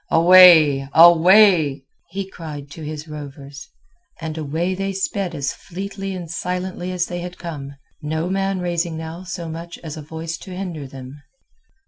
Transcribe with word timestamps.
"Away, 0.09 0.89
away!" 0.93 1.83
he 2.09 2.27
cried 2.27 2.71
to 2.71 2.81
his 2.81 3.07
rovers, 3.07 3.69
and 4.19 4.35
away 4.35 4.73
they 4.73 4.93
sped 4.93 5.35
as 5.35 5.53
fleetly 5.53 6.15
and 6.15 6.27
silently 6.27 6.91
as 6.91 7.05
they 7.05 7.19
had 7.19 7.37
come, 7.37 7.75
no 8.01 8.27
man 8.27 8.61
raising 8.61 8.97
now 8.97 9.21
so 9.21 9.47
much 9.47 9.77
as 9.83 9.97
a 9.97 10.01
voice 10.01 10.39
to 10.39 10.55
hinder 10.57 10.87
them. 10.87 11.21